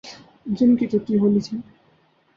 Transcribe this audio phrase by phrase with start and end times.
[0.57, 1.55] جن کی چھٹی ہونی تھی۔